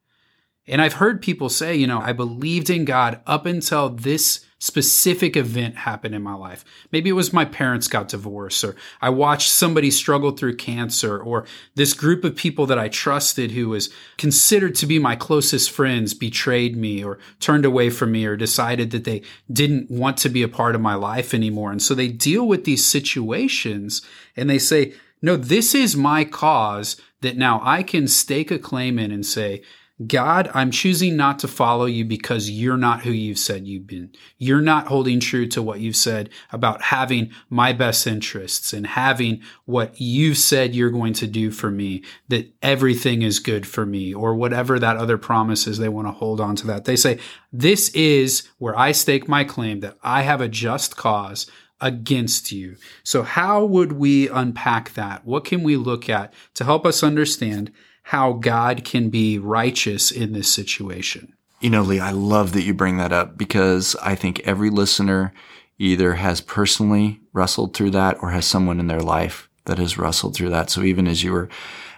And 0.65 0.81
I've 0.81 0.93
heard 0.93 1.21
people 1.21 1.49
say, 1.49 1.75
you 1.75 1.87
know, 1.87 1.99
I 1.99 2.13
believed 2.13 2.69
in 2.69 2.85
God 2.85 3.19
up 3.27 3.45
until 3.45 3.89
this 3.89 4.45
specific 4.59 5.35
event 5.35 5.75
happened 5.75 6.15
in 6.15 6.21
my 6.21 6.35
life. 6.35 6.63
Maybe 6.89 7.09
it 7.09 7.13
was 7.13 7.33
my 7.33 7.43
parents 7.43 7.89
got 7.89 8.07
divorced, 8.07 8.63
or 8.63 8.77
I 9.01 9.09
watched 9.09 9.49
somebody 9.49 9.91
struggle 9.91 10.31
through 10.31 10.55
cancer, 10.55 11.19
or 11.19 11.45
this 11.75 11.93
group 11.93 12.23
of 12.23 12.37
people 12.37 12.65
that 12.67 12.79
I 12.79 12.87
trusted 12.87 13.51
who 13.51 13.67
was 13.67 13.89
considered 14.17 14.75
to 14.75 14.85
be 14.85 14.99
my 14.99 15.17
closest 15.17 15.69
friends 15.69 16.13
betrayed 16.13 16.77
me, 16.77 17.03
or 17.03 17.19
turned 17.41 17.65
away 17.65 17.89
from 17.89 18.13
me, 18.13 18.25
or 18.25 18.37
decided 18.37 18.91
that 18.91 19.03
they 19.03 19.23
didn't 19.51 19.91
want 19.91 20.15
to 20.19 20.29
be 20.29 20.43
a 20.43 20.47
part 20.47 20.75
of 20.75 20.81
my 20.81 20.95
life 20.95 21.33
anymore. 21.33 21.73
And 21.73 21.81
so 21.81 21.93
they 21.93 22.07
deal 22.07 22.47
with 22.47 22.63
these 22.63 22.87
situations 22.87 24.01
and 24.37 24.49
they 24.49 24.59
say, 24.59 24.93
no, 25.23 25.37
this 25.37 25.73
is 25.73 25.95
my 25.95 26.25
cause 26.25 26.97
that 27.21 27.37
now 27.37 27.61
I 27.63 27.81
can 27.81 28.09
stake 28.09 28.51
a 28.51 28.59
claim 28.59 28.99
in 28.99 29.09
and 29.09 29.25
say, 29.25 29.63
God, 30.05 30.49
I'm 30.53 30.69
choosing 30.69 31.15
not 31.15 31.39
to 31.39 31.47
follow 31.47 31.85
you 31.85 32.03
because 32.03 32.49
you're 32.49 32.77
not 32.77 33.03
who 33.03 33.11
you've 33.11 33.37
said 33.37 33.65
you've 33.65 33.87
been. 33.87 34.11
You're 34.37 34.59
not 34.59 34.87
holding 34.87 35.21
true 35.21 35.47
to 35.49 35.61
what 35.61 35.79
you've 35.79 35.95
said 35.95 36.29
about 36.51 36.81
having 36.81 37.31
my 37.49 37.71
best 37.71 38.05
interests 38.05 38.73
and 38.73 38.85
having 38.85 39.41
what 39.65 39.93
you've 40.01 40.37
said 40.37 40.75
you're 40.75 40.89
going 40.89 41.13
to 41.13 41.27
do 41.27 41.51
for 41.51 41.71
me, 41.71 42.03
that 42.27 42.51
everything 42.61 43.21
is 43.21 43.39
good 43.39 43.65
for 43.65 43.85
me, 43.85 44.13
or 44.13 44.35
whatever 44.35 44.77
that 44.77 44.97
other 44.97 45.17
promise 45.17 45.67
is 45.67 45.77
they 45.77 45.89
want 45.89 46.07
to 46.07 46.11
hold 46.11 46.41
on 46.41 46.55
to 46.57 46.67
that. 46.67 46.85
They 46.85 46.97
say, 46.97 47.19
This 47.53 47.89
is 47.89 48.49
where 48.57 48.77
I 48.77 48.91
stake 48.91 49.29
my 49.29 49.43
claim 49.45 49.79
that 49.81 49.97
I 50.03 50.23
have 50.23 50.41
a 50.41 50.49
just 50.49 50.97
cause 50.97 51.49
against 51.83 52.51
you. 52.51 52.77
So, 53.03 53.21
how 53.21 53.63
would 53.63 53.91
we 53.91 54.27
unpack 54.29 54.95
that? 54.95 55.23
What 55.23 55.45
can 55.45 55.61
we 55.61 55.77
look 55.77 56.09
at 56.09 56.33
to 56.55 56.63
help 56.63 56.87
us 56.87 57.03
understand? 57.03 57.71
how 58.03 58.33
God 58.33 58.83
can 58.83 59.09
be 59.09 59.39
righteous 59.39 60.11
in 60.11 60.33
this 60.33 60.53
situation. 60.53 61.33
You 61.61 61.69
know, 61.69 61.81
Lee, 61.81 61.99
I 61.99 62.11
love 62.11 62.51
that 62.53 62.63
you 62.63 62.73
bring 62.73 62.97
that 62.97 63.13
up 63.13 63.37
because 63.37 63.95
I 64.01 64.15
think 64.15 64.41
every 64.41 64.69
listener 64.69 65.33
either 65.79 66.15
has 66.15 66.41
personally 66.41 67.21
wrestled 67.31 67.73
through 67.73 67.91
that 67.91 68.17
or 68.21 68.31
has 68.31 68.45
someone 68.45 68.79
in 68.79 68.87
their 68.87 68.99
life 68.99 69.49
that 69.65 69.79
has 69.79 69.97
wrestled 69.97 70.35
through 70.35 70.49
that. 70.49 70.69
So 70.69 70.83
even 70.83 71.07
as 71.07 71.23
you 71.23 71.31
were 71.31 71.49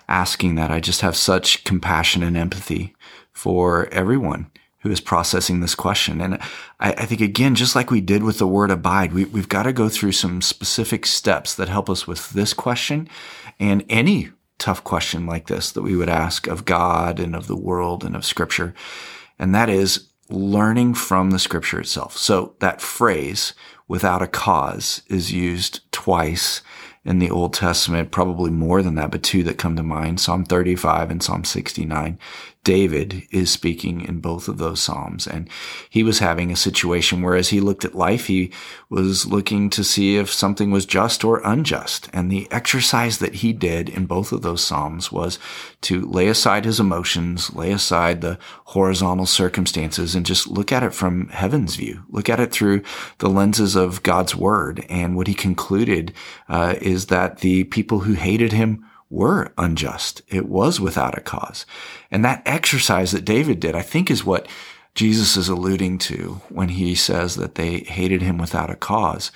asking 0.07 0.55
that, 0.55 0.69
I 0.69 0.79
just 0.79 1.01
have 1.01 1.15
such 1.15 1.63
compassion 1.63 2.21
and 2.21 2.37
empathy 2.37 2.95
for 3.33 3.87
everyone 3.87 4.51
who 4.85 4.91
is 4.91 5.01
processing 5.01 5.61
this 5.61 5.73
question. 5.73 6.21
And 6.21 6.35
I, 6.79 6.91
I, 6.91 7.05
think 7.07 7.19
again, 7.19 7.55
just 7.55 7.75
like 7.75 7.89
we 7.89 8.01
did 8.01 8.21
with 8.21 8.37
the 8.37 8.45
word 8.45 8.69
abide, 8.69 9.13
we, 9.13 9.25
we've 9.25 9.49
got 9.49 9.63
to 9.63 9.73
go 9.73 9.89
through 9.89 10.11
some 10.11 10.43
specific 10.43 11.07
steps 11.07 11.55
that 11.55 11.69
help 11.69 11.89
us 11.89 12.05
with 12.05 12.29
this 12.29 12.53
question 12.53 13.09
and 13.59 13.83
any 13.89 14.29
tough 14.59 14.83
question 14.83 15.25
like 15.25 15.47
this 15.47 15.71
that 15.71 15.81
we 15.81 15.95
would 15.95 16.07
ask 16.07 16.45
of 16.45 16.65
God 16.65 17.19
and 17.19 17.35
of 17.35 17.47
the 17.47 17.55
world 17.55 18.03
and 18.03 18.15
of 18.15 18.23
scripture. 18.23 18.75
And 19.39 19.55
that 19.55 19.69
is 19.69 20.07
learning 20.29 20.93
from 20.93 21.31
the 21.31 21.39
scripture 21.39 21.79
itself. 21.79 22.15
So 22.15 22.53
that 22.59 22.79
phrase, 22.79 23.55
without 23.87 24.21
a 24.21 24.27
cause, 24.27 25.01
is 25.07 25.33
used 25.33 25.79
twice 25.91 26.61
in 27.03 27.17
the 27.17 27.31
Old 27.31 27.55
Testament, 27.55 28.11
probably 28.11 28.51
more 28.51 28.83
than 28.83 28.93
that, 28.95 29.09
but 29.09 29.23
two 29.23 29.41
that 29.43 29.57
come 29.57 29.75
to 29.77 29.83
mind, 29.83 30.19
Psalm 30.19 30.45
35 30.45 31.09
and 31.09 31.23
Psalm 31.23 31.43
69. 31.43 32.19
David 32.65 33.27
is 33.29 33.51
speaking 33.51 34.01
in 34.01 34.19
both 34.19 34.47
of 34.47 34.57
those 34.57 34.81
Psalms. 34.81 35.27
And 35.27 35.47
he 35.87 36.01
was 36.01 36.17
having 36.17 36.51
a 36.51 36.55
situation 36.55 37.21
where 37.21 37.35
as 37.35 37.49
he 37.49 37.61
looked 37.61 37.85
at 37.85 37.93
life, 37.93 38.25
he 38.25 38.51
was 38.89 39.27
looking 39.27 39.69
to 39.69 39.83
see 39.83 40.17
if 40.17 40.31
something 40.31 40.71
was 40.71 40.87
just 40.87 41.23
or 41.23 41.41
unjust. 41.45 42.09
And 42.11 42.29
the 42.29 42.47
exercise 42.51 43.19
that 43.19 43.35
he 43.35 43.53
did 43.53 43.87
in 43.87 44.07
both 44.07 44.31
of 44.31 44.41
those 44.41 44.63
Psalms 44.63 45.11
was 45.11 45.37
to 45.81 46.01
lay 46.07 46.27
aside 46.27 46.65
his 46.65 46.79
emotions, 46.79 47.53
lay 47.53 47.71
aside 47.71 48.21
the 48.21 48.39
horizontal 48.65 49.27
circumstances 49.27 50.15
and 50.15 50.25
just 50.25 50.47
look 50.47 50.71
at 50.71 50.81
it 50.81 50.93
from 50.95 51.29
heaven's 51.29 51.75
view. 51.75 52.03
Look 52.09 52.29
at 52.29 52.39
it 52.39 52.51
through 52.51 52.81
the 53.19 53.29
lenses 53.29 53.75
of 53.75 54.01
God's 54.01 54.35
word. 54.35 54.83
And 54.89 55.15
what 55.15 55.27
he 55.27 55.35
concluded 55.35 56.13
uh, 56.49 56.73
is 56.81 57.05
that 57.05 57.39
the 57.39 57.65
people 57.65 57.99
who 57.99 58.13
hated 58.13 58.53
him 58.53 58.83
were 59.09 59.53
unjust. 59.57 60.21
It 60.27 60.47
was 60.47 60.79
without 60.79 61.17
a 61.17 61.21
cause. 61.21 61.65
And 62.11 62.23
that 62.25 62.43
exercise 62.45 63.11
that 63.11 63.25
David 63.25 63.59
did, 63.59 63.75
I 63.75 63.81
think 63.81 64.09
is 64.09 64.25
what 64.25 64.47
Jesus 64.95 65.35
is 65.37 65.49
alluding 65.49 65.97
to 65.99 66.41
when 66.49 66.69
he 66.69 66.95
says 66.95 67.35
that 67.35 67.55
they 67.55 67.79
hated 67.79 68.21
him 68.21 68.37
without 68.37 68.69
a 68.69 68.75
cause 68.75 69.31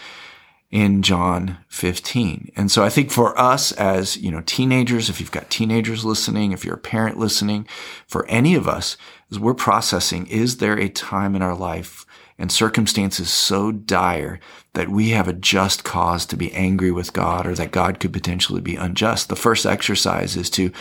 in 0.72 1.02
John 1.02 1.58
15. 1.68 2.52
And 2.56 2.72
so 2.72 2.84
I 2.84 2.90
think 2.90 3.12
for 3.12 3.38
us 3.40 3.72
as, 3.74 4.18
you 4.18 4.32
know, 4.32 4.42
teenagers, 4.46 5.10
if 5.10 5.20
you've 5.20 5.32
got 5.32 5.50
teenagers 5.50 6.06
listening, 6.06 6.52
if 6.52 6.64
you're 6.64 6.76
a 6.76 6.80
parent 6.80 7.18
listening, 7.18 7.68
for 8.08 8.26
any 8.28 8.56
of 8.56 8.68
us, 8.68 8.96
as 9.32 9.40
we're 9.40 9.56
processing, 9.56 10.28
is 10.28 10.58
there 10.58 10.80
a 10.80 10.90
time 10.90 11.36
in 11.36 11.42
our 11.42 11.56
life 11.56 12.06
and 12.40 12.52
circumstances 12.52 13.30
so 13.30 13.72
dire 13.72 14.40
that 14.74 14.90
we 14.90 15.10
have 15.10 15.28
a 15.28 15.34
just 15.34 15.84
cause 15.84 16.26
to 16.26 16.38
be 16.38 16.54
angry 16.54 16.92
with 16.92 17.14
God 17.14 17.46
or 17.46 17.54
that 17.56 17.72
God 17.72 18.00
could 18.00 18.14
potentially 18.14 18.62
be 18.62 18.78
unjust. 18.78 19.28
The 19.28 19.36
first 19.36 19.66
exercise 19.66 20.38
is 20.38 20.50
to 20.52 20.72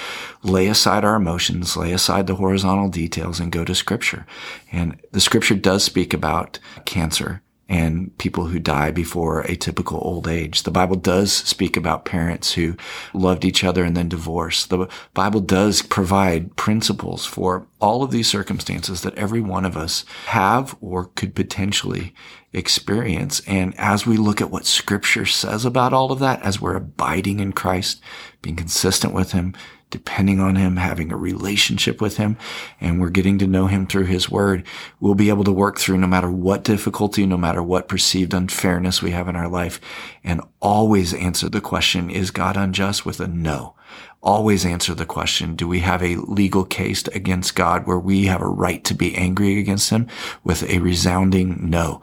lay 0.42 0.68
aside 0.68 1.04
our 1.04 1.16
emotions, 1.16 1.76
lay 1.76 1.92
aside 1.92 2.28
the 2.28 2.36
horizontal 2.36 2.88
details 2.88 3.40
and 3.40 3.52
go 3.52 3.64
to 3.64 3.74
scripture. 3.74 4.24
And 4.70 5.00
the 5.12 5.20
scripture 5.20 5.56
does 5.56 5.82
speak 5.82 6.14
about 6.14 6.60
cancer 6.84 7.42
and 7.68 8.16
people 8.16 8.46
who 8.46 8.58
die 8.58 8.90
before 8.90 9.42
a 9.42 9.54
typical 9.56 9.98
old 10.02 10.26
age. 10.26 10.62
The 10.62 10.70
Bible 10.70 10.96
does 10.96 11.32
speak 11.32 11.76
about 11.76 12.06
parents 12.06 12.54
who 12.54 12.76
loved 13.12 13.44
each 13.44 13.62
other 13.62 13.84
and 13.84 13.96
then 13.96 14.08
divorced. 14.08 14.70
The 14.70 14.88
Bible 15.12 15.40
does 15.40 15.82
provide 15.82 16.56
principles 16.56 17.26
for 17.26 17.66
all 17.78 18.02
of 18.02 18.10
these 18.10 18.28
circumstances 18.28 19.02
that 19.02 19.16
every 19.16 19.42
one 19.42 19.66
of 19.66 19.76
us 19.76 20.06
have 20.26 20.76
or 20.80 21.06
could 21.14 21.34
potentially 21.34 22.14
experience. 22.54 23.40
And 23.46 23.78
as 23.78 24.06
we 24.06 24.16
look 24.16 24.40
at 24.40 24.50
what 24.50 24.64
scripture 24.64 25.26
says 25.26 25.66
about 25.66 25.92
all 25.92 26.10
of 26.10 26.18
that, 26.20 26.40
as 26.42 26.60
we're 26.60 26.76
abiding 26.76 27.40
in 27.40 27.52
Christ, 27.52 28.00
being 28.40 28.56
consistent 28.56 29.12
with 29.12 29.32
him, 29.32 29.54
depending 29.90 30.40
on 30.40 30.56
him, 30.56 30.76
having 30.76 31.10
a 31.10 31.16
relationship 31.16 32.00
with 32.00 32.16
him, 32.16 32.36
and 32.80 33.00
we're 33.00 33.10
getting 33.10 33.38
to 33.38 33.46
know 33.46 33.66
him 33.66 33.86
through 33.86 34.04
his 34.04 34.30
word, 34.30 34.64
we'll 35.00 35.14
be 35.14 35.28
able 35.30 35.44
to 35.44 35.52
work 35.52 35.78
through 35.78 35.98
no 35.98 36.06
matter 36.06 36.30
what 36.30 36.64
difficulty, 36.64 37.24
no 37.26 37.36
matter 37.36 37.62
what 37.62 37.88
perceived 37.88 38.34
unfairness 38.34 39.02
we 39.02 39.12
have 39.12 39.28
in 39.28 39.36
our 39.36 39.48
life, 39.48 39.80
and 40.22 40.40
always 40.60 41.14
answer 41.14 41.48
the 41.48 41.60
question, 41.60 42.10
is 42.10 42.30
God 42.30 42.56
unjust 42.56 43.06
with 43.06 43.20
a 43.20 43.28
no? 43.28 43.74
Always 44.20 44.66
answer 44.66 44.94
the 44.94 45.06
question, 45.06 45.54
do 45.54 45.68
we 45.68 45.80
have 45.80 46.02
a 46.02 46.16
legal 46.16 46.64
case 46.64 47.06
against 47.08 47.54
God 47.54 47.86
where 47.86 47.98
we 47.98 48.26
have 48.26 48.42
a 48.42 48.48
right 48.48 48.82
to 48.84 48.94
be 48.94 49.14
angry 49.14 49.58
against 49.58 49.90
him 49.90 50.08
with 50.42 50.68
a 50.68 50.80
resounding 50.80 51.70
no? 51.70 52.00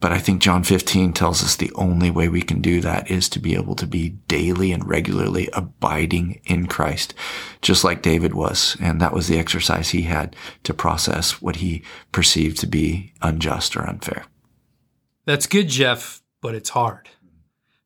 But 0.00 0.12
I 0.12 0.18
think 0.18 0.42
John 0.42 0.62
15 0.62 1.12
tells 1.12 1.42
us 1.42 1.56
the 1.56 1.72
only 1.74 2.10
way 2.10 2.28
we 2.28 2.42
can 2.42 2.60
do 2.60 2.80
that 2.82 3.10
is 3.10 3.28
to 3.30 3.38
be 3.38 3.54
able 3.54 3.74
to 3.76 3.86
be 3.86 4.10
daily 4.28 4.72
and 4.72 4.86
regularly 4.86 5.48
abiding 5.52 6.40
in 6.44 6.66
Christ, 6.66 7.14
just 7.62 7.82
like 7.82 8.02
David 8.02 8.34
was. 8.34 8.76
And 8.80 9.00
that 9.00 9.14
was 9.14 9.28
the 9.28 9.38
exercise 9.38 9.90
he 9.90 10.02
had 10.02 10.36
to 10.64 10.74
process 10.74 11.40
what 11.40 11.56
he 11.56 11.82
perceived 12.12 12.58
to 12.58 12.66
be 12.66 13.12
unjust 13.22 13.76
or 13.76 13.88
unfair. 13.88 14.26
That's 15.24 15.46
good, 15.46 15.68
Jeff, 15.68 16.22
but 16.42 16.54
it's 16.54 16.70
hard 16.70 17.08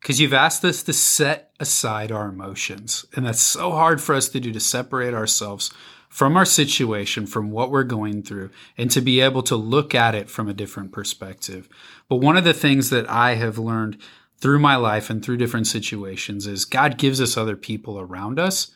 because 0.00 0.20
you've 0.20 0.32
asked 0.32 0.64
us 0.64 0.82
to 0.84 0.92
set 0.92 1.52
aside 1.60 2.12
our 2.12 2.28
emotions. 2.28 3.04
And 3.14 3.26
that's 3.26 3.42
so 3.42 3.72
hard 3.72 4.00
for 4.00 4.14
us 4.14 4.28
to 4.30 4.40
do 4.40 4.52
to 4.52 4.60
separate 4.60 5.14
ourselves 5.14 5.70
from 6.08 6.36
our 6.36 6.44
situation, 6.44 7.26
from 7.26 7.50
what 7.50 7.70
we're 7.70 7.84
going 7.84 8.22
through, 8.22 8.50
and 8.76 8.90
to 8.90 9.00
be 9.00 9.20
able 9.20 9.42
to 9.42 9.56
look 9.56 9.94
at 9.94 10.14
it 10.14 10.30
from 10.30 10.48
a 10.48 10.54
different 10.54 10.92
perspective. 10.92 11.68
But 12.08 12.16
one 12.16 12.36
of 12.36 12.44
the 12.44 12.54
things 12.54 12.90
that 12.90 13.08
I 13.10 13.34
have 13.34 13.58
learned 13.58 13.98
through 14.38 14.58
my 14.58 14.76
life 14.76 15.10
and 15.10 15.22
through 15.22 15.36
different 15.36 15.66
situations 15.66 16.46
is 16.46 16.64
God 16.64 16.96
gives 16.96 17.20
us 17.20 17.36
other 17.36 17.56
people 17.56 17.98
around 17.98 18.38
us 18.38 18.72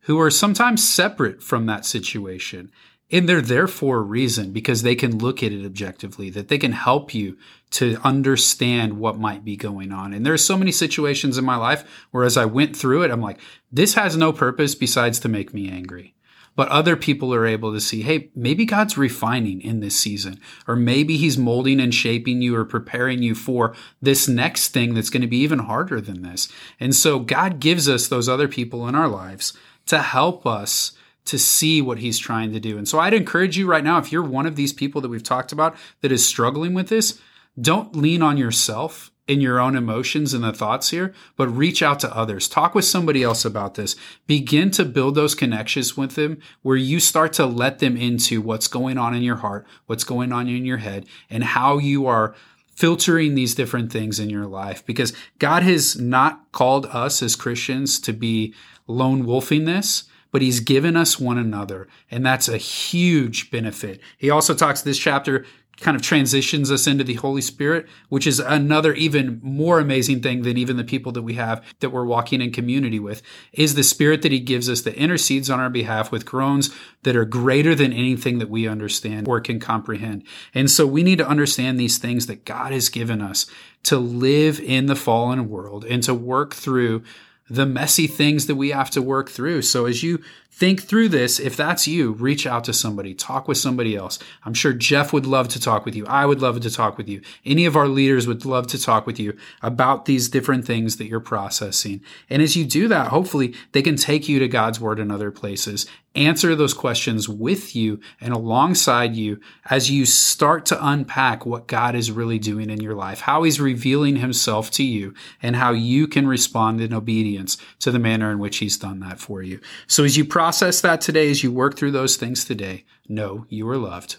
who 0.00 0.20
are 0.20 0.30
sometimes 0.30 0.86
separate 0.86 1.42
from 1.42 1.66
that 1.66 1.86
situation. 1.86 2.70
And 3.14 3.28
they're 3.28 3.40
there 3.40 3.68
for 3.68 3.98
a 3.98 4.02
reason 4.02 4.50
because 4.50 4.82
they 4.82 4.96
can 4.96 5.18
look 5.18 5.40
at 5.40 5.52
it 5.52 5.64
objectively, 5.64 6.30
that 6.30 6.48
they 6.48 6.58
can 6.58 6.72
help 6.72 7.14
you 7.14 7.38
to 7.70 7.96
understand 8.02 8.98
what 8.98 9.20
might 9.20 9.44
be 9.44 9.54
going 9.54 9.92
on. 9.92 10.12
And 10.12 10.26
there's 10.26 10.44
so 10.44 10.56
many 10.56 10.72
situations 10.72 11.38
in 11.38 11.44
my 11.44 11.54
life 11.54 11.84
where 12.10 12.24
as 12.24 12.36
I 12.36 12.44
went 12.44 12.76
through 12.76 13.04
it, 13.04 13.12
I'm 13.12 13.20
like, 13.20 13.38
this 13.70 13.94
has 13.94 14.16
no 14.16 14.32
purpose 14.32 14.74
besides 14.74 15.20
to 15.20 15.28
make 15.28 15.54
me 15.54 15.70
angry. 15.70 16.16
But 16.56 16.68
other 16.70 16.96
people 16.96 17.32
are 17.32 17.46
able 17.46 17.72
to 17.72 17.80
see, 17.80 18.02
hey, 18.02 18.30
maybe 18.34 18.64
God's 18.64 18.98
refining 18.98 19.60
in 19.60 19.78
this 19.78 19.96
season, 19.96 20.40
or 20.66 20.74
maybe 20.74 21.16
He's 21.16 21.38
molding 21.38 21.78
and 21.78 21.94
shaping 21.94 22.42
you 22.42 22.56
or 22.56 22.64
preparing 22.64 23.22
you 23.22 23.36
for 23.36 23.76
this 24.02 24.26
next 24.26 24.70
thing 24.70 24.94
that's 24.94 25.10
going 25.10 25.22
to 25.22 25.28
be 25.28 25.38
even 25.38 25.60
harder 25.60 26.00
than 26.00 26.22
this. 26.22 26.48
And 26.80 26.96
so 26.96 27.20
God 27.20 27.60
gives 27.60 27.88
us 27.88 28.08
those 28.08 28.28
other 28.28 28.48
people 28.48 28.88
in 28.88 28.96
our 28.96 29.08
lives 29.08 29.56
to 29.86 30.02
help 30.02 30.48
us 30.48 30.96
to 31.26 31.38
see 31.38 31.80
what 31.80 31.98
he's 31.98 32.18
trying 32.18 32.52
to 32.52 32.60
do. 32.60 32.76
And 32.76 32.88
so 32.88 32.98
I'd 32.98 33.14
encourage 33.14 33.56
you 33.56 33.66
right 33.66 33.84
now, 33.84 33.98
if 33.98 34.12
you're 34.12 34.22
one 34.22 34.46
of 34.46 34.56
these 34.56 34.72
people 34.72 35.00
that 35.00 35.08
we've 35.08 35.22
talked 35.22 35.52
about 35.52 35.76
that 36.00 36.12
is 36.12 36.26
struggling 36.26 36.74
with 36.74 36.88
this, 36.88 37.20
don't 37.60 37.96
lean 37.96 38.22
on 38.22 38.36
yourself 38.36 39.10
in 39.26 39.40
your 39.40 39.58
own 39.58 39.74
emotions 39.74 40.34
and 40.34 40.44
the 40.44 40.52
thoughts 40.52 40.90
here, 40.90 41.14
but 41.36 41.48
reach 41.48 41.82
out 41.82 41.98
to 42.00 42.14
others. 42.14 42.46
Talk 42.46 42.74
with 42.74 42.84
somebody 42.84 43.22
else 43.22 43.44
about 43.44 43.74
this. 43.74 43.96
Begin 44.26 44.70
to 44.72 44.84
build 44.84 45.14
those 45.14 45.34
connections 45.34 45.96
with 45.96 46.14
them 46.14 46.40
where 46.62 46.76
you 46.76 47.00
start 47.00 47.32
to 47.34 47.46
let 47.46 47.78
them 47.78 47.96
into 47.96 48.42
what's 48.42 48.68
going 48.68 48.98
on 48.98 49.14
in 49.14 49.22
your 49.22 49.36
heart, 49.36 49.66
what's 49.86 50.04
going 50.04 50.30
on 50.30 50.46
in 50.48 50.66
your 50.66 50.76
head, 50.76 51.06
and 51.30 51.42
how 51.42 51.78
you 51.78 52.06
are 52.06 52.34
filtering 52.74 53.34
these 53.34 53.54
different 53.54 53.90
things 53.90 54.18
in 54.18 54.28
your 54.28 54.46
life 54.46 54.84
because 54.84 55.12
God 55.38 55.62
has 55.62 55.98
not 55.98 56.50
called 56.52 56.86
us 56.86 57.22
as 57.22 57.36
Christians 57.36 58.00
to 58.00 58.12
be 58.12 58.52
lone 58.86 59.24
wolfing 59.24 59.64
this 59.64 60.04
but 60.34 60.42
he's 60.42 60.58
given 60.58 60.96
us 60.96 61.20
one 61.20 61.38
another. 61.38 61.86
And 62.10 62.26
that's 62.26 62.48
a 62.48 62.56
huge 62.56 63.52
benefit. 63.52 64.00
He 64.18 64.30
also 64.30 64.52
talks 64.52 64.82
this 64.82 64.98
chapter 64.98 65.46
kind 65.80 65.94
of 65.94 66.02
transitions 66.02 66.72
us 66.72 66.88
into 66.88 67.04
the 67.04 67.14
Holy 67.14 67.40
Spirit, 67.40 67.86
which 68.08 68.26
is 68.26 68.40
another 68.40 68.94
even 68.94 69.38
more 69.44 69.78
amazing 69.78 70.22
thing 70.22 70.42
than 70.42 70.56
even 70.56 70.76
the 70.76 70.82
people 70.82 71.12
that 71.12 71.22
we 71.22 71.34
have 71.34 71.64
that 71.78 71.90
we're 71.90 72.04
walking 72.04 72.40
in 72.40 72.50
community 72.50 72.98
with, 72.98 73.22
is 73.52 73.76
the 73.76 73.84
Spirit 73.84 74.22
that 74.22 74.32
He 74.32 74.40
gives 74.40 74.68
us 74.68 74.80
that 74.80 74.96
intercedes 74.96 75.48
on 75.48 75.60
our 75.60 75.70
behalf 75.70 76.10
with 76.10 76.26
groans 76.26 76.74
that 77.04 77.14
are 77.14 77.24
greater 77.24 77.76
than 77.76 77.92
anything 77.92 78.40
that 78.40 78.50
we 78.50 78.66
understand 78.66 79.28
or 79.28 79.40
can 79.40 79.60
comprehend. 79.60 80.24
And 80.52 80.68
so 80.68 80.84
we 80.84 81.04
need 81.04 81.18
to 81.18 81.28
understand 81.28 81.78
these 81.78 81.98
things 81.98 82.26
that 82.26 82.44
God 82.44 82.72
has 82.72 82.88
given 82.88 83.22
us 83.22 83.46
to 83.84 83.98
live 83.98 84.58
in 84.58 84.86
the 84.86 84.96
fallen 84.96 85.48
world 85.48 85.84
and 85.84 86.02
to 86.02 86.12
work 86.12 86.54
through 86.54 87.04
the 87.48 87.66
messy 87.66 88.06
things 88.06 88.46
that 88.46 88.56
we 88.56 88.70
have 88.70 88.90
to 88.90 89.02
work 89.02 89.28
through. 89.28 89.62
So 89.62 89.86
as 89.86 90.02
you 90.02 90.22
think 90.56 90.82
through 90.82 91.08
this, 91.08 91.40
if 91.40 91.56
that's 91.56 91.88
you, 91.88 92.12
reach 92.12 92.46
out 92.46 92.62
to 92.64 92.72
somebody, 92.72 93.12
talk 93.12 93.48
with 93.48 93.58
somebody 93.58 93.96
else. 93.96 94.20
I'm 94.44 94.54
sure 94.54 94.72
Jeff 94.72 95.12
would 95.12 95.26
love 95.26 95.48
to 95.48 95.60
talk 95.60 95.84
with 95.84 95.96
you. 95.96 96.06
I 96.06 96.26
would 96.26 96.40
love 96.40 96.60
to 96.60 96.70
talk 96.70 96.96
with 96.96 97.08
you. 97.08 97.22
Any 97.44 97.66
of 97.66 97.74
our 97.74 97.88
leaders 97.88 98.28
would 98.28 98.44
love 98.44 98.68
to 98.68 98.80
talk 98.80 99.04
with 99.04 99.18
you 99.18 99.36
about 99.62 100.04
these 100.04 100.28
different 100.28 100.64
things 100.64 100.96
that 100.98 101.06
you're 101.06 101.18
processing. 101.18 102.02
And 102.30 102.40
as 102.40 102.56
you 102.56 102.64
do 102.64 102.86
that, 102.86 103.08
hopefully 103.08 103.52
they 103.72 103.82
can 103.82 103.96
take 103.96 104.28
you 104.28 104.38
to 104.38 104.46
God's 104.46 104.78
word 104.78 105.00
in 105.00 105.10
other 105.10 105.32
places 105.32 105.86
answer 106.14 106.54
those 106.54 106.74
questions 106.74 107.28
with 107.28 107.74
you 107.74 108.00
and 108.20 108.32
alongside 108.32 109.16
you 109.16 109.40
as 109.68 109.90
you 109.90 110.06
start 110.06 110.66
to 110.66 110.86
unpack 110.86 111.44
what 111.44 111.66
God 111.66 111.94
is 111.94 112.10
really 112.10 112.38
doing 112.38 112.70
in 112.70 112.80
your 112.80 112.94
life, 112.94 113.20
how 113.20 113.42
He's 113.42 113.60
revealing 113.60 114.16
Himself 114.16 114.70
to 114.72 114.84
you, 114.84 115.14
and 115.42 115.56
how 115.56 115.72
you 115.72 116.06
can 116.06 116.26
respond 116.26 116.80
in 116.80 116.92
obedience 116.92 117.56
to 117.80 117.90
the 117.90 117.98
manner 117.98 118.30
in 118.30 118.38
which 118.38 118.58
He's 118.58 118.78
done 118.78 119.00
that 119.00 119.18
for 119.18 119.42
you. 119.42 119.60
So, 119.86 120.04
as 120.04 120.16
you 120.16 120.24
process 120.44 120.82
that 120.82 121.00
today, 121.00 121.30
as 121.30 121.42
you 121.42 121.50
work 121.50 121.74
through 121.74 121.90
those 121.90 122.16
things 122.16 122.44
today, 122.44 122.84
know 123.08 123.46
you 123.48 123.66
are 123.66 123.78
loved. 123.78 124.16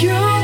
You 0.00 0.37